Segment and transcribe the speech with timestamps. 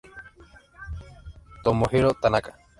[1.63, 2.51] Tomohiro Tanaka